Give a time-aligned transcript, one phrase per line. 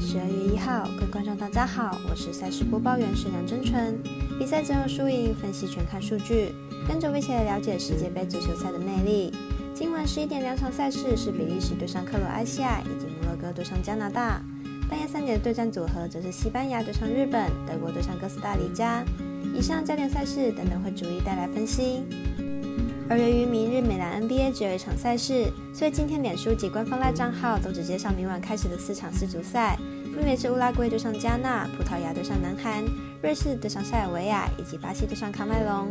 [0.00, 4.00] 十二月一号，各位观众大家好，我是赛事播报员是梁真纯。
[4.38, 6.54] 比赛只有输赢，分析全看数据，
[6.86, 9.32] 跟着我一起来了解世界杯足球赛的魅力。
[9.74, 14.40] 今晚十一点两场赛事是比利时对上克罗埃西亚，以及摩洛哥对上加拿大。
[14.88, 19.04] 半夜三点的对战组合则是西班牙对上日本，德国对上哥斯达黎加。
[19.52, 22.04] 以上焦点赛事等等会逐一带来分析。
[23.10, 29.78] 而由于明日美兰 NBA 只有一场赛事，所以今天脸书及官方赖账号都只接上明晚开始的四场世足赛，
[30.18, 32.84] 分别是乌拉圭对上加纳、葡萄牙对上南韩、
[33.22, 35.88] 瑞士对上塞尔维亚以及巴西对上喀麦隆。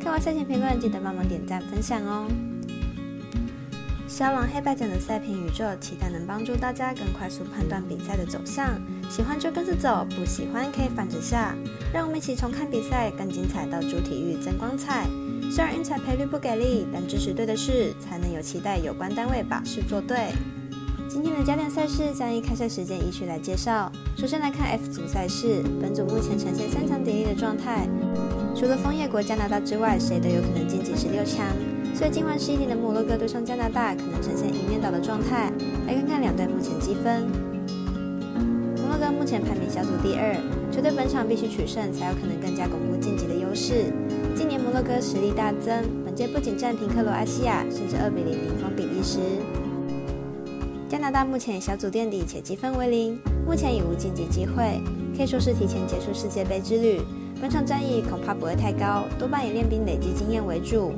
[0.00, 2.26] 看完赛前评论，记得帮忙点赞分享哦。
[4.08, 8.80] 肖王黑白奖的赛评宇宙，期待能帮助大家更快速判断比赛的走向。
[9.10, 11.54] 喜欢就跟着走，不喜欢可以反着下。
[11.92, 15.06] 让我们一起从看比赛，更精彩到主体育增光彩。
[15.54, 20.32] 虽然运彩赔率不给力，但支持对的事，才能有期待有关单位把事做对。
[21.16, 23.90] 今天的焦点赛事将以开赛时间依序来介绍。
[24.18, 27.88] 首先来看 F 组赛事，本组目前呈现三强鼎立的状态，
[28.54, 31.46] 除了枫叶国加拿大之外，谁都有可能晋级十六强。
[31.94, 35.50] 所以今晚十一点的摩洛哥对上加拿大，可能呈现一面倒的状态。
[35.86, 37.26] 来看看两队目前积分。
[38.76, 40.36] 摩洛哥目前排名小组第二，
[40.70, 43.90] 球队本场必须取胜，才有可能更加巩固晋级的优势。
[44.36, 49.16] 今年摩洛哥实力大增，本届不仅战平克罗埃西亚，甚至二比零零封比利时。
[50.88, 54.80] 加拿大目前小组垫底且积分为零，目前已无晋级机会，
[55.16, 57.00] 可以说是提前结束世界杯之旅。
[57.40, 60.92] 本场战役恐怕不会太高，多半以练兵累积经验为主。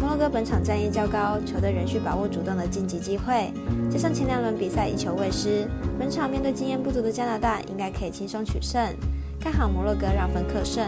[0.00, 3.52] 摩洛哥本场战役较高，球队仍需把握主动的晋级机会，
[3.90, 5.68] 加上前两轮比赛一球未失，
[5.98, 8.80] 本场面对经验不足的加拿大，应该可以轻松取胜。
[9.38, 10.82] 看好摩洛哥让分克胜。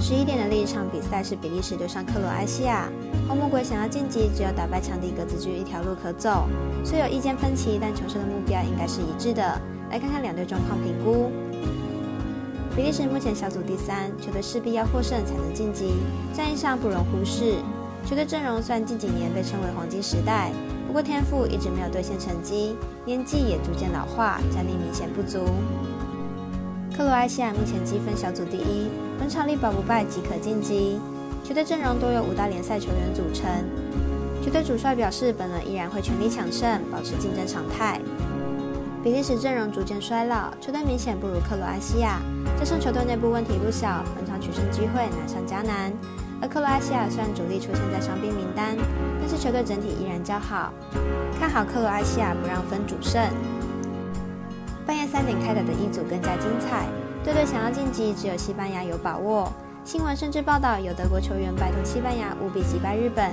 [0.00, 2.88] 十一点的另一场比赛是比利时对上克罗埃西亚。
[3.26, 6.46] 红魔鬼想要晋级，只有打败强敌格子居一条路可走。
[6.84, 9.42] 虽有意见分歧，但求胜的目标应该是一致的。
[9.90, 11.30] 来看看两队状况评估。
[12.76, 15.94] 比利时目前小组第三，球队势必要获胜才能晋级，
[16.34, 17.54] 战役上不容忽视。
[18.04, 20.50] 球队阵容虽然近几年被称为黄金时代，
[20.86, 22.76] 不过天赋一直没有兑现成绩，
[23.06, 25.46] 年纪也逐渐老化，战力明显不足。
[26.96, 28.88] 克罗埃西亚目前积分小组第一，
[29.18, 31.00] 本场力保不败即可晋级。
[31.42, 33.50] 球队阵容多由五大联赛球员组成。
[34.40, 38.00] 球队主帅表示，本轮依然会全力抢胜，保持竞争常态。
[39.02, 42.20] 比利时阵容逐渐衰老，球队明显不如克罗埃西亚，
[42.56, 45.92] 加上球队内部问题不小，本场取胜机会难上加难。
[46.40, 48.76] 而克罗埃西亚虽然主力出现在伤兵名单，
[49.20, 50.72] 但是球队整体依然较好，
[51.40, 53.20] 看好克罗埃西亚不让分主胜。
[54.86, 56.86] 半夜三点开打的一组更加精彩，
[57.24, 59.50] 队队想要晋级，只有西班牙有把握。
[59.82, 63.32] 新闻甚至报道有德国球员拜托西班牙务必击败日本，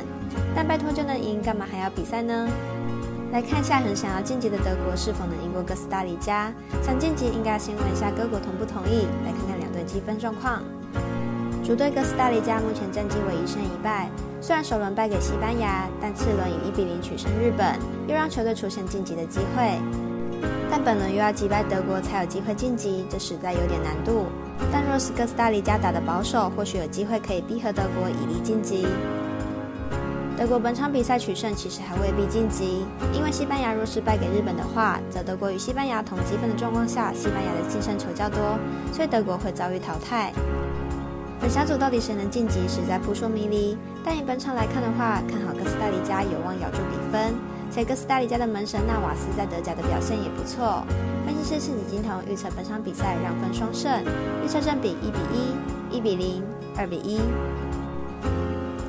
[0.55, 2.47] 但拜托就能赢，干嘛还要比赛呢？
[3.33, 6.51] 来看一下很想要晋级的德国是否能赢过哥斯达黎加？
[6.81, 9.07] 想晋级应该先问一下各国同不同意。
[9.25, 10.61] 来看看两队积分状况。
[11.63, 14.09] 主队哥斯达黎加目前战绩为一胜一败，
[14.41, 19.79] 虽然首轮败给西班牙，但次轮以一比零取胜日本，又让球队出现晋级的机会。
[20.69, 24.27] 但本轮又要击败德国才有机会晋级，这实在有点难度。
[24.71, 28.87] 但若是哥斯达黎加打的保守，或许有机会可以逼和德国以力晋级。
[30.37, 38.57] 德国本场比赛取胜其实还未必晋级，因为西班牙若是败给日本的话，则德国与西班牙同积分的状况下，西班牙的净胜球较多，
[38.91, 40.33] 所以德国会遭遇淘汰。
[41.39, 43.77] 本小组到底谁能晋级，实在扑朔迷离。
[44.03, 47.33] 但以本场来看的话，看好哥斯达黎加有望咬住比分。
[47.71, 50.83] 且哥斯达黎加的门神纳瓦斯在德甲的表现也不错。
[51.25, 54.03] 分析师赤井金童预测本场比赛让分双胜，
[54.43, 56.43] 预测正比一比一、一比零、
[56.75, 57.19] 二比一。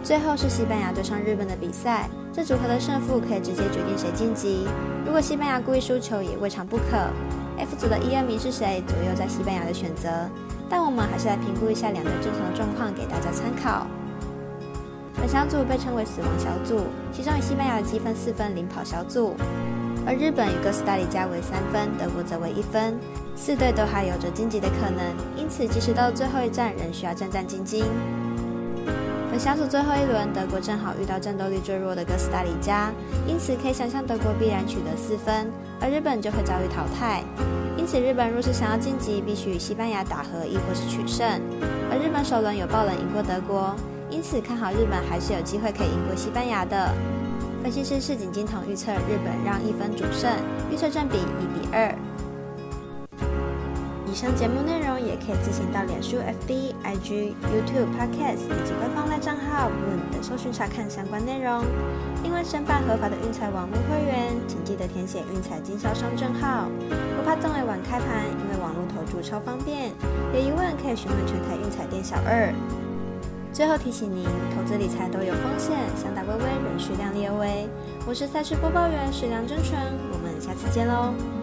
[0.03, 4.67] 最后是西班牙对上日本的比赛，这组合的胜负可以直接决定谁晋级。
[5.07, 6.83] 如果西班牙故意输球也未尝不可。
[7.57, 10.09] F 组的一二名是谁，左右在西班牙的选择。
[10.69, 13.87] 但我们还是来评估一下两队正常的状况，给大家参考。
[15.15, 19.37] 本小组被称为死亡小组，其中以西班牙的积分四分领跑小组，
[20.07, 22.99] 而日本与哥斯达黎加为三分，德国则为一分，
[23.37, 25.05] 四队都还有着晋级的可能，
[25.37, 27.85] 因此即使到最后一战，仍需要战战兢兢。
[29.31, 32.91] 本小组最后一轮，德国正好遇到战斗力最弱的哥斯达黎加，
[33.27, 35.51] 因此可以想象德国必然取得四分，
[35.81, 37.23] 而日本就会遭遇淘汰。
[37.77, 41.27] 因此，日本若是想要晋级，必须与西班牙打和，亦或是取胜。
[41.91, 43.75] 而日本首轮有爆冷赢过德国。
[44.13, 46.95] 因此，看好日本还是有机会可以赢过西班牙的。
[47.63, 50.31] 分析师市井金童预测日本让一分主胜，
[50.71, 51.95] 预测正比一比二。
[54.07, 61.65] 以上节目内容也可以自行到脸书、FB、IG、YouTube、Podcast 以及官方赖账号 Moon 等搜寻查看相关内容。
[62.23, 66.69] 另外，申办合法的运彩网络会员，请记得填写运彩经销商证号。
[67.17, 69.91] 不怕中尾晚开盘，因为网络投注超方便。
[70.35, 72.53] 有疑问可以询问全台运彩店小二。
[73.53, 74.25] 最后提醒您，
[74.57, 77.69] 投资理财都有风险，想打微微，仍需量力而为。
[78.07, 79.79] 我是赛事播报员史梁真纯，
[80.11, 81.42] 我们下次见喽。